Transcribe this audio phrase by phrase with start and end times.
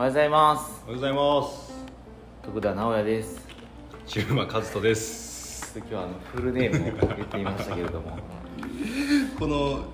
[0.00, 0.82] おはようございます。
[0.86, 1.74] おはようございます。
[2.42, 3.46] 徳田直也です。
[4.06, 5.76] 中馬和人です。
[5.76, 8.16] 今日はあのフルネームを言ってみましたけれども。
[9.38, 9.84] この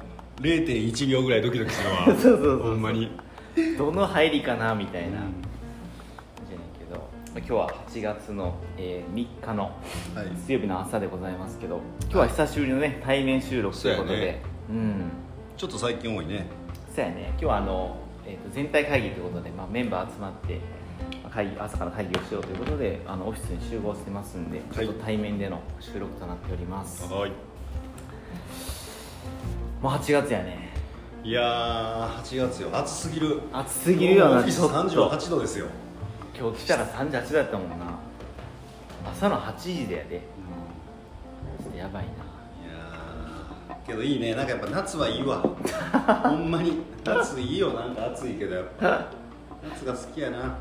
[0.41, 3.11] 0.1秒ぐらいドキドキするわ そうそうそうほんまに。
[3.77, 5.13] どの入りかなみたいな、うん。
[5.13, 7.03] じゃねんけどま
[7.35, 9.65] あ今日は8月の、えー3日の
[10.15, 10.27] はい。
[10.37, 14.17] 水曜日の朝でございますけど今日は久しぶりのね対面収録ということで。
[14.17, 14.43] そうやね。
[14.71, 15.11] うん。
[15.57, 16.47] ちょっと最近多いね。
[16.95, 17.31] そうやね。
[17.31, 20.61] 今日はあの、えー、と全体会議ということで、まあ、メンバー集まって
[21.23, 27.31] まあ会議朝から会議をしようということであのオフィスに集合してますんでちょっと対面での収録となっております、はい。
[29.81, 30.67] もう8月やね。
[31.23, 32.71] いやー8月よ。
[32.73, 33.41] 暑すぎる。
[33.53, 35.67] 暑すぎるよなオフィスちょっと38度ですよ、
[36.39, 37.77] 今日来たら38度やったもんな。
[39.11, 40.23] 朝の8時でやで。
[41.63, 42.26] ちょっとやばいな
[43.87, 44.35] けどいいね。
[44.35, 45.43] なんかやっぱ夏はいいわ。
[46.25, 46.83] ほんまに。
[47.05, 47.71] 夏いいよ。
[47.71, 49.07] なんか暑いけどやっぱ。
[49.63, 50.57] 夏が好きやな。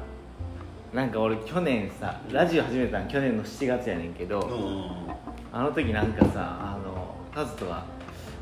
[0.94, 4.86] なんか俺去年さラジオ始めたの去年の7月やねんけど、うん
[5.52, 7.84] あの時なんかさあのカズとが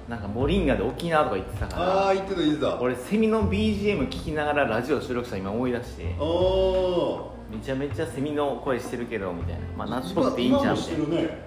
[0.07, 2.79] なんかモリンガで沖縄とか行ってたからああ言ってた言ってた。
[2.79, 9.61] 俺セミの BGM 聞きながらラジオ収録した今思い出しておおめちゃめちゃセミの声してるけどみたいな。
[9.77, 11.37] まあ夏っぽくていいんじゃん今もしてるね。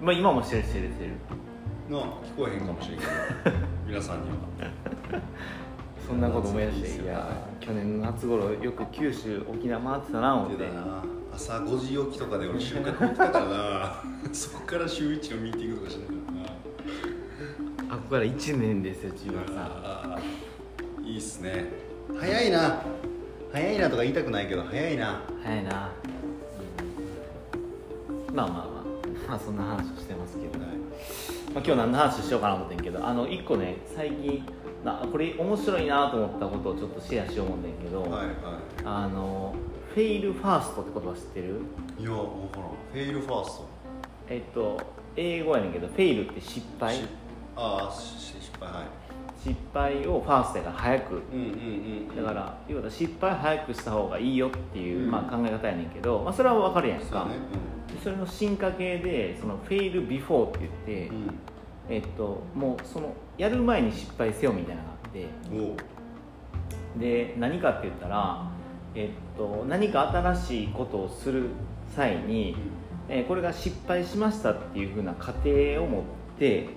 [0.00, 1.10] まあ今もしてるしてるしてる
[1.88, 3.10] なあ聞こえへんかもしれんけど
[3.86, 4.36] 皆さんには。
[6.06, 10.68] そんなこと思い出していや去年の夏頃よく九州沖縄回ってたな思って。
[11.34, 14.02] 朝5時起きとかで俺収穫行ってたからな。
[14.32, 16.48] そこから週1のミーティングとかしながら
[17.88, 17.94] な。
[17.94, 20.18] あここから1年ですよ千葉さ
[21.04, 21.66] いいっすね。
[22.18, 22.82] 早いな。
[23.52, 25.20] 早いなとか言いたくないけど早いな。
[25.42, 25.90] 早いな。
[28.32, 28.76] まあまあまあ。
[29.28, 30.58] まあそんな話をしてますけど、
[31.54, 34.44] まあ、今日何の話しようかなと思ってんけどあの1個ね最近
[34.84, 39.54] なこれ面白いなと思ったことをちょっとシェアしよう思うんだけど、はいはあの
[39.94, 41.60] フェイルファーストって言葉知ってる？
[41.98, 42.18] いいや分
[42.52, 42.68] からん。
[42.68, 43.64] フェイルファースト。
[44.28, 44.78] えっと
[45.16, 46.96] 英語やねんけどフェイルって失敗？
[46.96, 47.04] し
[47.56, 48.84] ああし失敗はい
[49.46, 51.22] 失敗をファーストやから早く。
[52.16, 55.10] だから要は失敗早くした方がいいよっていう、うん。
[55.10, 57.28] まあ、考え方やねんけど、まあ、それは分かるやんか。
[58.02, 61.12] それの進化系でその fail before って言って、
[61.88, 65.26] えっと、もうそのやる前に失敗せよみたいなのがあって。
[66.98, 68.50] で何かって言ったら、
[68.94, 71.50] えっと、何か新しいことをする
[71.94, 72.56] 際に、
[73.08, 76.02] えーこれが失敗しましたっていうふうな仮定を持っ
[76.40, 76.70] て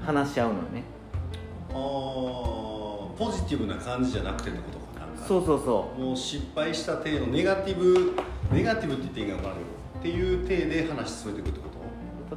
[0.00, 0.84] 話し合うのよね
[3.18, 5.26] ポジティブな感じじゃなくてってことかな。
[5.26, 8.14] そうそうそもう失敗した体のネガティブ
[8.52, 9.68] ネガティブって言っていいんか分からんけど
[10.00, 11.66] っていう体で話進めていくってこ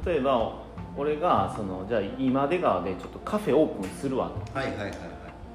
[0.10, 0.62] う例えば
[0.96, 4.98] 俺がそのじゃあ今出川でちょっとカフェオープンするわと、はいはいはいはい。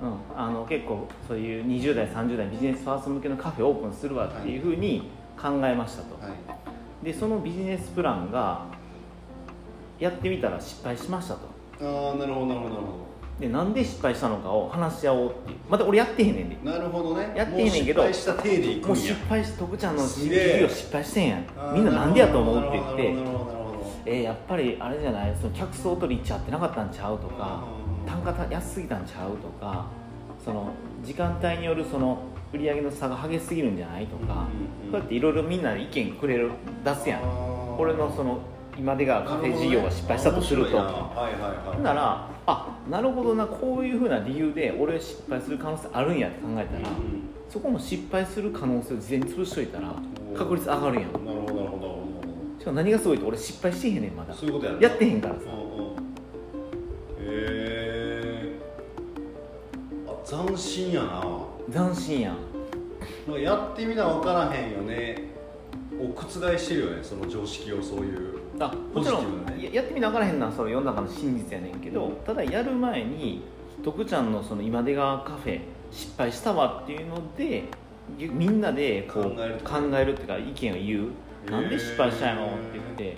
[0.01, 5.09] うん、あの結構そういう20代30代ビジネスファースト向けのカフェオープンするわっていうふうに
[5.41, 7.05] 考えましたと、はい。
[7.05, 8.65] でそのビジネスプランが
[9.97, 11.47] やってみたら失敗しましたと。
[11.81, 13.05] ああなるほどなるほどなるほ
[13.39, 15.57] でなんで失敗したのかを話し合おうっていう。
[15.69, 16.55] また俺やってへんねんで。
[16.63, 17.33] どなるほどね。
[17.35, 18.87] やってんねんけどもう失敗した体でいくんや。
[18.87, 21.29] もう失敗して徳ちゃんの事すげえ業失敗してん。
[21.29, 23.01] やんみんななんでやと思うって言って。
[24.07, 27.63] えーやっぱりあれじゃないその客層とリッチ合ってなかったんちゃうとか
[28.03, 28.09] うん。
[28.09, 29.87] 単価た安すぎたんちゃうとか
[30.43, 30.69] その
[31.03, 32.19] 時間帯によるその
[32.53, 34.47] 売り上げの差が激しすぎるんじゃないとか
[34.83, 36.51] うんうんこうやっていろいろみんなで意見くれる
[36.85, 37.77] 出すやん。
[37.77, 38.37] 俺のその
[38.77, 40.83] 今でがカフェ事業が失敗したとすると、な。
[40.83, 41.81] はいはいはい。
[41.81, 49.93] ならあなるほどなこういうふうな理由で俺失敗する可能性あるんやって考えたら、うんそこの失敗する可能性を事前に潰しといたら
[50.35, 51.13] 確率上がるやん。
[51.13, 52.05] なるほどなるほどなるほ
[52.59, 54.33] しかも何がすごいって俺失敗してへんねんまだ。
[54.33, 54.81] どそういうことやな。
[54.81, 55.41] やってへんからさ。
[55.41, 55.45] へ
[57.19, 58.59] え
[60.07, 61.23] あ斬新やな。
[61.71, 63.41] 斬新やん。
[63.41, 65.35] やってみな分からへんよね。
[65.99, 72.15] を覆してるよねその常識をそういうあもちろんねややってみながらへんのはその世の中の真実やねんけど、うん。
[72.17, 73.43] ただやる前に
[73.83, 77.65] 徳ちゃんのその今出川カフェ失敗したわっていうので
[78.17, 81.51] みんなでこう考えると考えるっていうか意見を言う。
[81.51, 83.17] なんで失敗したんやろって言って。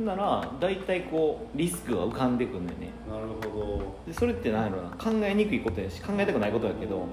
[0.00, 2.90] なら大体こうリスクが浮かんでくるんだよね。
[3.08, 4.88] なるほでそれって何やろな。
[4.90, 7.06] 考えにくいことやし考えたくないことやけども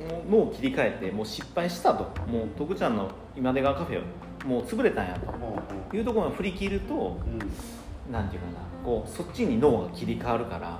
[0.00, 2.04] う脳を切り替えてもう失敗したと。
[2.30, 4.00] もう徳ちゃんの今出川カフェ
[4.44, 5.26] もう潰れたんやと。
[5.26, 6.98] どいうところを振り切るとう
[7.28, 7.32] ん。
[7.32, 7.38] うん
[8.10, 8.54] なんていうかな
[8.84, 10.78] こうそっちに脳が切り替わるから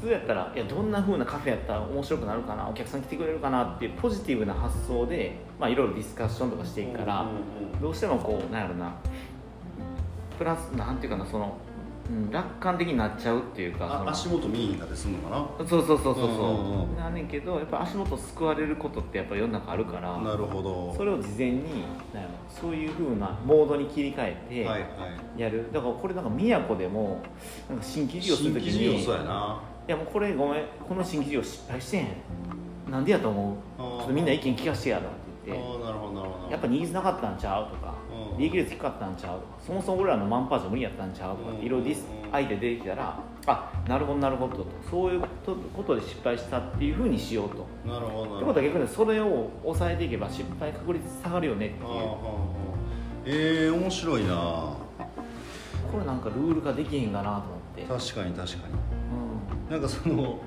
[0.00, 7.34] 普通やったらいやどんな風なカフェやったら面白くなるかなお客さん来てくれるかなっていうポジティブな発想でまあいろいろディスカッションとかしていくからうんうん
[7.74, 7.80] うん。
[7.80, 8.94] どうしてもこうなんやろな
[10.38, 11.56] プラスなんていうかなその
[12.08, 15.66] うん、楽観的になっちゃうっていうか足元見えへんかったりするのかな？
[15.68, 20.94] そうそうそうそうそう,、なんねんけどやっぱ足元救われることってやっぱ世の中あるからなるほど。
[20.96, 21.84] それを事前に
[22.48, 24.86] そういうふうなモードに切り替えてはいは
[25.36, 25.40] い。
[25.40, 27.20] やる、だからこれなんか宮古でも
[27.68, 29.60] なんか新規事業するとき新規に事業そうやな。
[29.88, 32.06] いやもうこれごめんこの新規事業失敗してん。
[32.90, 33.56] なんでやと思う？
[33.78, 35.12] ちょっとみんな意見聞かせてやとかっ
[35.44, 35.64] て言って。
[35.64, 36.50] ああなるほどなるほど。
[36.52, 37.68] やっぱニーズなかったんちゃう？
[37.70, 37.88] とか。
[37.88, 37.95] うん
[38.38, 39.40] 利益率低かったんちゃう？
[39.64, 41.36] そもそも俺らのマンパージ無理やったんちゃう？
[41.36, 44.66] とかっていろいろディスうん相手出てきたらあなるほどなるほどと。
[44.90, 47.66] そういうことで失敗したっていうふうにしようと。
[47.88, 51.82] なるほどってことは逆にそれを抑えていけば失敗確率下がるよねっていう。
[53.26, 54.74] ええ面白いな。
[55.90, 57.40] これなんかルール化できへんかなと思っ
[57.76, 58.74] て、確かに確かに。
[59.68, 60.38] うなんかその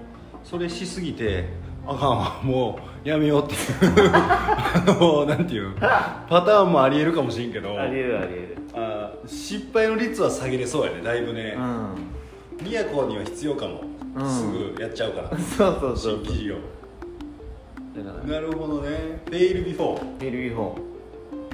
[0.44, 1.50] それしすぎて
[1.88, 3.54] あかんわもうやめようって。
[3.54, 3.58] い
[4.08, 8.58] うあのなんていうパターンもありえるかもしれんけどん、ありえるありえる。
[8.76, 11.56] あ失敗の率は下げれそうやねだいぶね。
[11.58, 12.66] うん。
[12.66, 13.82] 宮古には必要かも、
[14.16, 14.30] うん。
[14.30, 14.46] す
[14.76, 15.30] ぐやっちゃうから。
[15.38, 16.56] そうそうそう新規事業。
[16.56, 18.34] だから。
[18.34, 19.22] なるほどね。
[19.26, 20.82] fail before fail before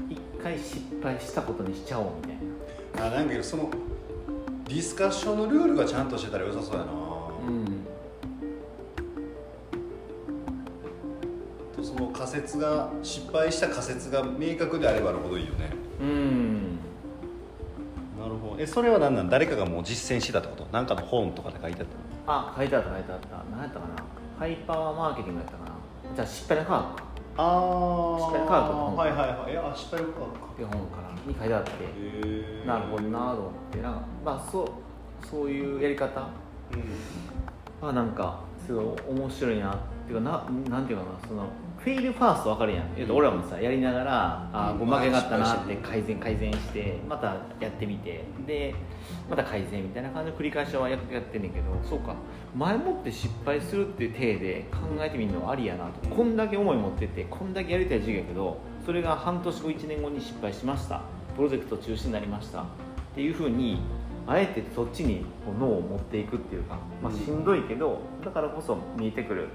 [0.09, 3.07] 一回失敗したことにしちゃおうみたいな。
[3.07, 3.69] あなんかその
[4.67, 6.91] ディスカッションのルールがちゃんとしてたら良さそうやな、
[12.25, 15.69] 仮説が失敗した仮説が明確であればあるほどいいよね。
[16.01, 16.79] うん。
[18.19, 18.61] なるほど。
[18.61, 19.29] えそれは何なん？
[19.29, 20.65] 誰かがもう実践してたってこと？
[20.71, 22.39] なんかの本とかで書いてあったの？
[22.39, 23.27] あ書いてあった書いてあった。
[23.51, 23.95] 何やったかな？
[24.39, 25.71] ハイパワーマーケティングやったかな？
[26.15, 26.95] じゃあ失敗の科学。
[26.95, 27.03] か
[27.37, 29.53] あ失敗の科学の本はいはいはい。
[29.53, 30.39] えあ失敗の科学か。
[30.53, 31.69] っていう本からに書いてあって。
[32.65, 33.81] なるほどなと思って。
[33.81, 34.67] なんかまあそう
[35.27, 36.29] そういうやり方。
[36.73, 37.87] うん。
[37.87, 39.77] はなんかすごい面白いなっ
[40.07, 41.27] ていうかななんていうかな？
[41.27, 41.43] その
[41.85, 44.77] フェイルファースト分かるやん、えっと俺らもさやりながらあうん。
[44.77, 48.23] ーごまけがあったなっまあて改善改善してまたやってみて。
[48.47, 48.73] で
[49.29, 52.15] また改善みたいな感じの繰り返しはややってんねんけどそうか。
[52.55, 56.09] 前もって失敗するっていう体で考えてみるのはありやなと。
[56.09, 61.01] こんだけ思い持っててこんだけやりたい授業やけどそれが半年後1年後に失敗しました。
[61.35, 62.61] プロジェクト中止になりました。
[62.61, 62.65] っ
[63.13, 63.79] ていうふうに
[64.25, 65.23] あえてそっちに
[65.59, 69.49] 脳を持っていくっていうか、まあ、しんどいけどだからこそ見えてくる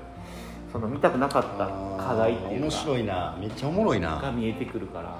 [0.73, 3.37] その見たくなかった課題っていうか面白いな。
[3.41, 4.17] めっちゃおもろいな。
[4.17, 5.19] が見えてくるから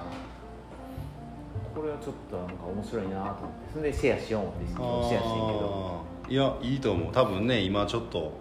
[1.75, 3.37] これはちょっとなんか面白いなと思って。
[3.73, 6.01] それでシェアしよう思ってシェアしてんけど。
[6.29, 7.11] いやいいと思う。
[7.11, 8.39] 多分ね今ちょっと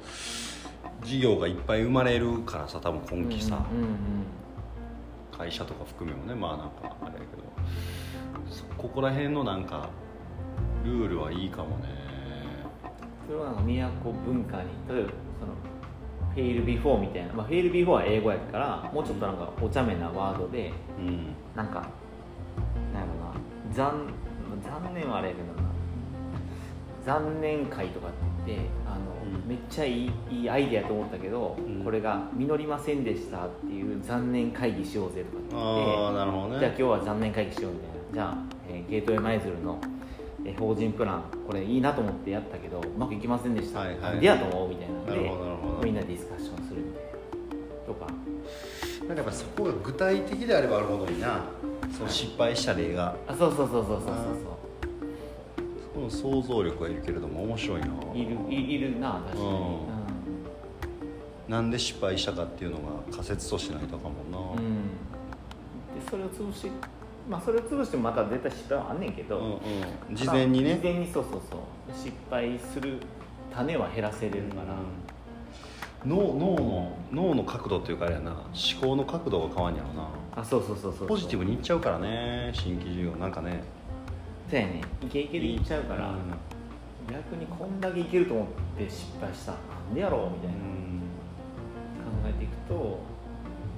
[1.03, 3.97] 事業がいっぱい生まれるからさ多分今期さ、うんうんうん
[5.37, 7.43] 会社とか含めもねまあなんかあれやけど。
[8.51, 9.89] そここら辺のなんか
[10.85, 11.85] ルールはいいかもね。
[13.27, 13.63] それはなんか
[14.05, 15.55] 都文化に例えばその
[16.35, 21.35] fail before みたいな、まあ、 fail before は英語やからもうちょっとなんかお茶目なワードでうん。
[21.57, 21.89] なんか
[22.93, 23.75] なんやろな。
[23.75, 24.09] 残
[24.63, 25.69] 残念はあれやけどな。
[27.05, 28.17] 残念会とかって
[28.47, 29.49] 言ってあの、うん。
[29.49, 31.79] めっちゃいいいいアイデアと思ったけど、うん。
[31.79, 36.61] ここれが実りませんでしたっていう残念会議しようぜとかって言ってああなるほどね。
[36.61, 37.95] じゃあ今日は残念会議しようみたいな。
[38.13, 38.37] じゃあ、
[38.69, 39.91] えーゲートウェイマイズルの、えー
[40.59, 44.21] 法人プランこれいいなと思ってやったけどうまくいきませんでした、はいはい。
[44.21, 44.95] でやと思うみたいな。
[44.99, 45.07] の
[45.81, 47.11] でみんなでディスカッションするみたいな。
[47.87, 48.07] とか。
[49.07, 51.45] なんかやっぱそこが具体的であればあるほどいいな。
[51.97, 53.17] その失敗した例が。
[53.27, 54.07] あそうそうそうそうそうそう。
[55.95, 57.87] その想像力はいるけれども面白いな。
[57.87, 59.55] そういるいいるな確かに、うん。
[59.57, 59.61] う
[61.49, 64.77] なんで失敗したかっていうのが仮説としないとかもんな、んうん。
[64.79, 66.71] でそれを潰し
[67.31, 69.45] まあそれを潰してもまた絶対失敗はあんねんけど、うん
[70.11, 70.17] うん。
[70.17, 70.75] 事前にね。
[70.75, 71.61] 事前にそうそうそう。
[71.97, 72.99] 失敗する
[73.55, 74.75] 種は減らせれるから、
[76.05, 78.33] 脳脳の脳の角度っていうかあれやな。
[78.33, 78.45] 思
[78.81, 80.09] 考の角度が変わんやろな。
[80.35, 82.51] あそうそうそうそうポジティブにいっちゃうからね。
[82.53, 83.13] 新規事業。
[83.13, 83.63] なんかね。
[84.51, 84.81] そうやね。
[85.01, 86.17] イケイケでいっちゃうから、うん。
[87.09, 88.47] 逆にこんだけいけると思っ
[88.77, 89.53] て失敗した。
[89.53, 89.59] な
[89.93, 92.99] んでやろうみたいな、考えていくと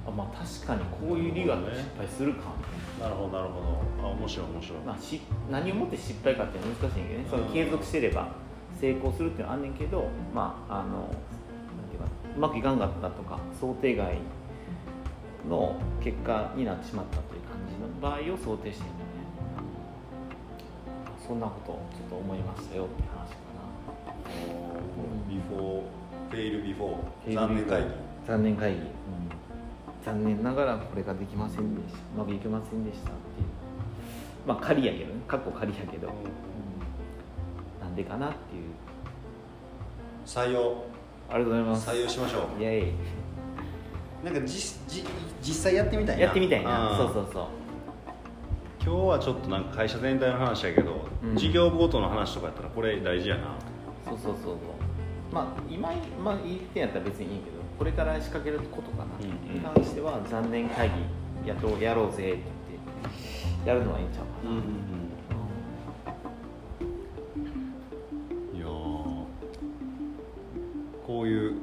[0.05, 2.63] あまあ確かにこういう理由があったら失敗するかみ
[2.99, 4.07] たいななるほどなるほど。
[4.07, 7.27] あ面白い面白い、まあ、し何をもって失敗かっていうのは難しいんやけどね。
[7.29, 8.27] その継続してれば
[8.79, 11.09] 成功するっていうのはあんねんけどまああのなん
[11.89, 14.17] ていうかうまくいかんかったとか想定外
[15.49, 19.13] の結果になってしまったという感じの場合を想定してるんだね。
[21.25, 23.43] そんなことをちょっと思いましたよっていう話か
[25.29, 27.87] before fail before 残念会議。
[27.87, 27.95] な
[28.25, 28.79] 残念会議、
[30.03, 31.99] 残念ながらこれができませんでした。
[32.15, 33.47] うまくいきませんでしたっていう。
[34.45, 35.21] まあ仮やけどね。
[35.27, 36.13] 過去仮やけど、うん。
[37.81, 38.63] なんでかなっていう。
[40.25, 40.83] 採用。
[41.29, 41.89] ありがとうございます。
[41.89, 42.91] 採用しましょイエ
[44.21, 44.57] うなんかじ
[44.87, 45.05] じ
[45.41, 46.21] 実際やってみたいな。
[46.21, 46.91] イやってみたいな。
[46.91, 46.97] うん。
[46.97, 47.47] そうそうそう。
[48.85, 51.35] 今日はちょっとなんか会社全体の話やけど、うん。
[51.37, 53.55] 事業ごとの話とかやったらこれ大事やな。
[54.05, 54.55] そうそうそうそう。
[55.33, 55.91] まあ今、
[56.23, 59.55] まあ、言ってんやったら別にいいけどこれから仕掛けることかな、うんうん。
[59.55, 62.81] に関しては残念会議やろうやろうぜって言っ
[63.63, 64.55] てやるのはいいんちゃうかな、
[68.57, 68.69] いやー。
[71.05, 71.55] こういう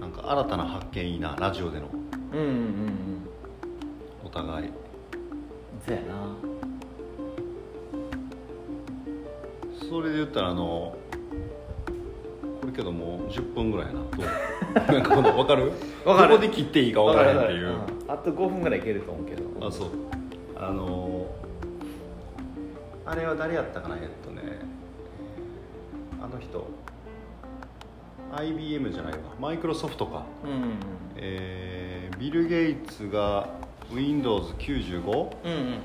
[0.00, 1.86] なんか新たな発見いいなラジオでの。
[2.32, 3.28] うんうんうんうん。
[4.24, 4.70] お互い。
[5.86, 6.34] そうやな。
[9.88, 10.96] それで言ったらあの
[12.70, 14.06] これけどもう10分ぐらいやなど
[14.92, 15.72] うなんかこの分かる？
[16.04, 16.28] わかる。
[16.30, 19.66] どこで切っていいか分からへんっていう、んあと5分ぐらいいけると思うけど。
[19.66, 19.88] あそう。
[20.56, 21.26] あの
[23.06, 23.96] あれは誰やったかな？
[23.96, 24.42] えっとね
[26.22, 26.66] あの人。
[28.32, 29.18] IBM じゃないわ。
[29.40, 30.24] マイクロソフトか。
[30.44, 30.58] うんうん
[31.16, 33.48] えービル・ゲイツが
[33.92, 35.80] Windows95 うんうんうん。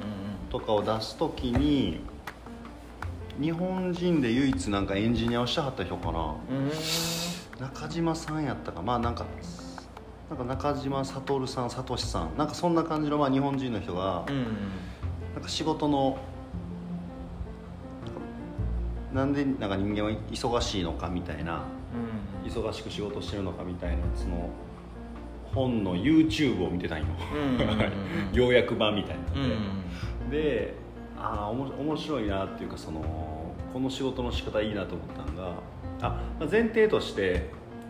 [0.49, 2.01] とかを出す時に
[3.39, 6.35] 日本人で唯一なんかエンジニアをしてはった人かな。
[7.59, 8.81] 中島さんやったか。
[8.81, 9.25] まあなんか
[10.29, 12.37] なんか中島悟さん聡さん。
[12.37, 14.25] なんかそんな感じのまあ日本人の人が、
[15.33, 16.17] なんか仕事の
[19.13, 21.63] なんでなんか人間は忙しいのかみたいな
[22.45, 24.49] 忙しく仕事してるのかみたいなその
[25.53, 27.91] 本の YouTube を見てたんよ、うんうんうんうん。
[28.33, 29.47] 要約版みたいなの
[30.23, 30.84] うんで、で
[31.17, 33.01] ああ面白いなっていうかその
[33.73, 35.53] この仕事の仕方いいなと思ったのが
[36.01, 37.49] あまあ前提として、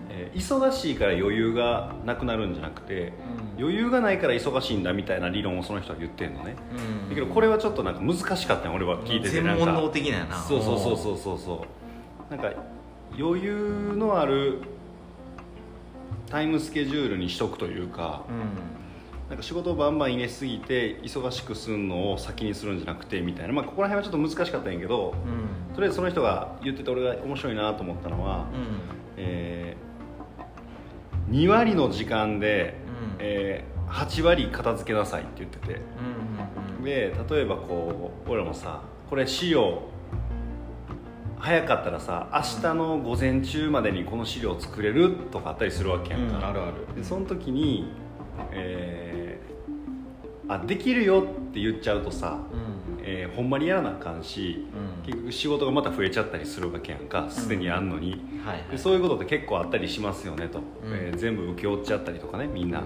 [0.09, 3.11] えー忙しいから余裕がなくなるんじゃなくて
[3.57, 7.09] 余裕がないから忙しいんだみたいな理論をその人は言ってんのね、うん。
[7.09, 9.65] だけどこれはちょっとなんか難しかったよ俺は聞いてて専なんか。
[9.65, 10.35] 門能的なやな。
[10.37, 11.65] そうそうそうそうそうそ
[12.29, 12.35] う。
[12.35, 12.53] なんか
[13.17, 14.61] 余裕のある
[16.29, 18.31] タイムスケジュールにしとくというかう
[19.29, 25.75] なんか仕事をバンバン入れすぎて忙しくするのを先にするんじゃなくてみたいな、まあ、ここら辺はちょっと難しかったんやけどんうん。
[25.75, 28.79] とりあえずその人が言ってて俺が面白いなと思ったのは、うん。
[29.17, 29.85] えー
[31.31, 33.15] 2割の時間で、うん。
[33.19, 35.81] えー8割片付けなさいって言ってて。
[36.83, 39.83] で例えばこう俺らもさこれ資料
[41.39, 46.45] 早かったらさ明日の午前中までにこの資料作れるとかあったりするわけやんか、うん。
[46.45, 46.95] あるある。
[46.95, 47.91] でその時に、
[48.51, 49.55] えー
[50.47, 52.99] あできるよって言っちゃうとさ、うん。
[53.03, 55.03] えーほんまにやらなあかんしうん。
[55.03, 58.11] 結局仕事がまた増えちゃったりするわけやんかすでにあんのに、
[58.45, 60.65] はいはいでそういうことって結構あったりしますよねと、うん。
[60.93, 62.83] えー全部請け負っちゃったりとかねみんな、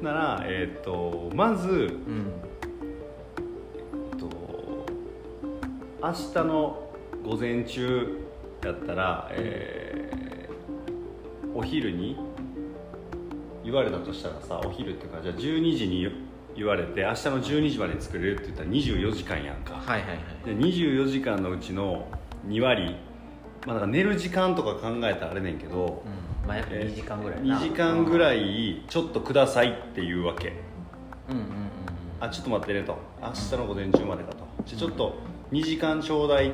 [0.00, 2.32] なら、えー、とまず、うん。
[4.12, 4.86] えっと
[6.02, 6.90] 明日の
[7.24, 8.16] 午前中
[8.64, 10.20] やったら、えー
[11.52, 12.16] お昼に
[13.64, 16.08] 言われたとしたらさお昼っていうかじゃあ12時に
[16.56, 20.18] 言われて明日の12時まで作れるって言ったら24時間やんか、はいはいはい。
[20.44, 22.06] で24時間のうちの
[22.48, 22.96] 2割
[23.66, 26.02] まあ、だから寝る時間とか考えたらあれねんけど、
[26.42, 26.48] うん。
[26.48, 27.58] まあ約えー2時間ぐらいな。
[27.58, 30.54] 2時間ぐらいいちょっとくださいっていうわけ。
[31.28, 31.46] うんうんうん
[32.22, 32.98] あちょっと待ってねと。
[33.22, 34.46] 明日の午前中までかと。
[34.66, 35.14] じゃあちょっと
[35.52, 36.52] 2時間ちょうだい。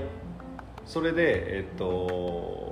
[0.84, 2.65] それでえっと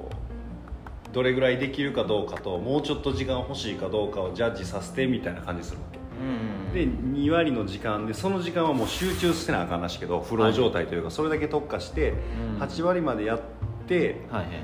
[1.15, 5.99] どれぐらいできるかどうかともうちょっと時間欲しいかどうかをジャッジさせてみたいな感じするわけ。
[5.99, 12.15] うんうんで2割の時間でその時間はもう集中してなあかんらしいけどフロー状態というかそれだけ特化して
[12.57, 12.61] うん。
[12.61, 13.41] 8割までやっ
[13.87, 14.61] てはいはいは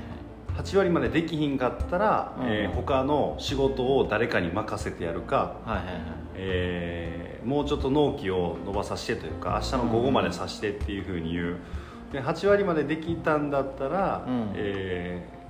[0.59, 0.61] い。
[0.61, 2.45] 8割までできひんかったら、うん。
[2.47, 5.95] えー他の仕事を誰かに任せてやるか、はいはいはい。
[6.35, 11.55] えーもうちょっと納期を伸ばさせてというか明日の午後までさせてっていうふうに言う。
[12.13, 14.51] で8割までできたんだったら、うん。
[14.55, 15.40] えー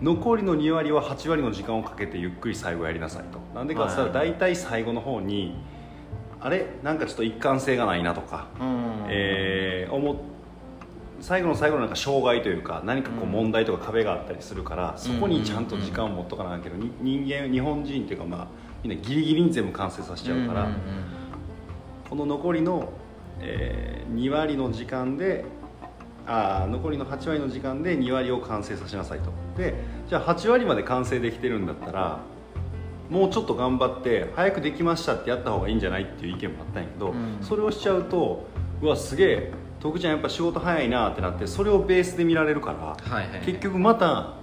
[0.00, 3.40] 残りの2割は8割の時間をかけてゆっくり最後やりなさいと。
[3.54, 4.30] なんでかって言ったらはい。
[4.30, 5.56] 大体最後の方に
[6.40, 6.66] あれ？
[6.82, 9.06] なんかちょっと一貫性がないなとか、うん。
[9.08, 10.16] えー思っ
[11.20, 13.32] 最後の最後のなんか障害というか何かこううん。
[13.32, 18.46] 問題とか壁があったりするから、そこにちゃんと時間を持っとかなきゃいけど、に人間日本人っていうかまあ
[18.84, 20.68] みんなギリギリに全部完成させちゃうから、
[22.08, 22.92] この残りの、
[23.40, 25.44] えー2割の時間で
[26.28, 29.32] あー残りの8割の時間で2割を完成させなさいと。
[29.56, 29.74] で
[30.08, 32.20] じゃあ8割まで完成できてるんだったら
[33.08, 37.38] もうちょっと頑張って早くできましたってやった方がいいんじゃないっていう意見もあったんやけど、うん。
[37.40, 38.46] そそれをしちゃうと
[38.82, 43.40] うわすげえ徳ちゃんやっぱ仕事早いなってなってそれをベースで見られるから、はいはい。
[43.46, 44.34] 結局また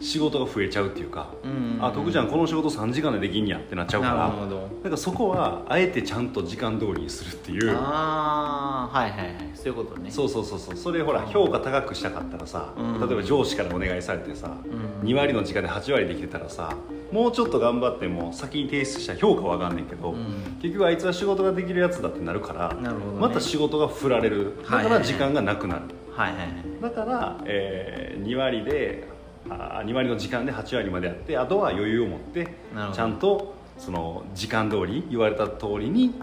[0.00, 1.50] 仕事が増えちゃうっていうか、うん。
[1.50, 4.60] うんあ徳ちゃんこの仕事3時間でできんやってなっちゃうからなるほど。
[4.82, 9.34] だからそこはあえてちゃんと時間通りにするっていうああはいはいはい。
[9.54, 10.10] そういうことね。
[10.10, 10.76] そうそうそうそう。
[10.76, 13.00] それほら評価高くしたかったらさ、うん。
[13.00, 15.08] 例えば上司からお願いされてさ、うん。
[15.08, 16.74] 2割の時間で8割できてたらさ
[17.12, 20.58] もうちょっと頑張っても先に提出した評価は上がんねんけど、うん。
[20.60, 23.20] 結局あいつは仕事ができるやつだってなるからなるほどね。
[23.20, 24.52] また仕事が振られる。
[24.62, 26.48] だから時間がなくなる、はいはいはい。
[26.82, 29.12] だから、えー2割であ
[29.48, 32.48] 2割の時間で8割までやってあとは余裕を持って
[32.92, 36.14] ちゃんとその時間通り言われた通りに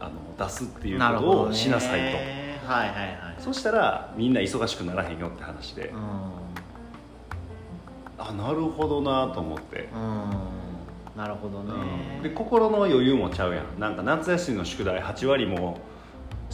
[0.00, 2.16] あの出すっていうことをしなさいと、
[2.66, 3.36] はいはいはい。
[3.38, 5.94] そしたらみんな忙しくならへんよって話で、う
[8.18, 11.16] あなるほどなと思って、んうん。
[11.16, 12.20] なるほどね。
[12.22, 13.78] で心の余裕もちゃうやん。
[13.78, 15.78] なんか夏休みの宿題8割も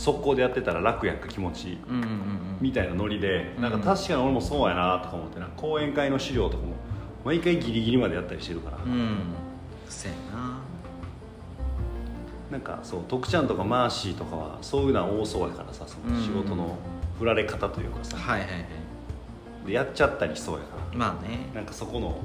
[0.00, 1.78] 速攻でやってたら楽やんか気持ち。
[1.86, 2.10] うんうんうん
[2.58, 3.52] みたいなノリで。
[3.56, 3.62] うん。
[3.62, 5.46] なんか確かに俺もそうやなとか思ってな。
[5.56, 6.72] 講演会の資料とかも。
[7.22, 8.92] 毎回ギリギリまでやったりしてるから、うん。
[8.92, 9.18] うん
[9.90, 10.58] そやな。
[12.50, 16.78] なんかそう徳ちゃんとかマーシーとかはそういうのは多そうやからさその仕事の
[17.18, 18.64] 振られ方というかさ、はいはいはい。
[19.66, 20.98] でやっちゃったりしそうやから。
[20.98, 21.50] まあね。
[21.54, 22.18] なんかそこの、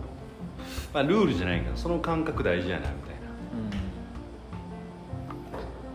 [0.93, 3.21] まあ、ルールじゃないけどその感覚大事やなみたいな。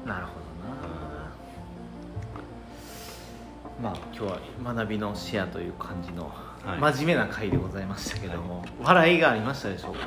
[0.04, 0.08] うん。
[0.08, 0.39] なるほど
[3.82, 4.32] まあ今日
[4.68, 6.30] は学びのシェアという感じの
[6.64, 6.80] はい。
[6.94, 10.00] 真面目な回でございましたけども、笑いがありましたでしょうか？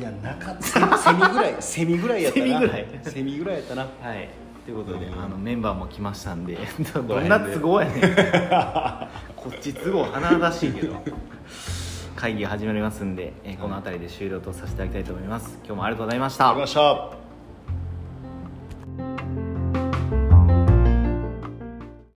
[0.00, 0.62] いやなかった。
[1.02, 2.44] セミぐらい セミぐらいやったな。
[2.44, 2.86] セミぐらい。
[3.04, 3.82] セミぐらいやったな。
[3.82, 4.28] はい。
[4.64, 5.24] ということで、うん。
[5.24, 6.58] あのメンバーも来ましたんで
[7.06, 8.02] どんな都合やねん。
[9.36, 10.96] こっち都合華々しいけど
[12.16, 15.56] 会議が始まりますんで、えーこの辺りで終了とさせていただきたいと思います。
[15.64, 16.50] 今日もありがとうございました。
[16.50, 17.19] ありがとうございました